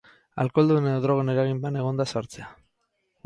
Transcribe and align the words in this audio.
Alkoholdun 0.43 0.87
edo 0.91 1.03
drogen 1.03 1.29
eraginpean 1.33 1.77
egonda 1.83 2.07
sartzea. 2.13 2.51